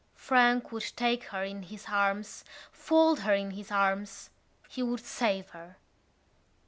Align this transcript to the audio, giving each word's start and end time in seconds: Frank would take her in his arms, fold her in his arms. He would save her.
Frank 0.15 0.71
would 0.71 0.91
take 0.95 1.25
her 1.25 1.43
in 1.43 1.61
his 1.61 1.85
arms, 1.89 2.43
fold 2.71 3.19
her 3.19 3.35
in 3.35 3.51
his 3.51 3.71
arms. 3.71 4.31
He 4.67 4.81
would 4.81 5.01
save 5.05 5.49
her. 5.51 5.75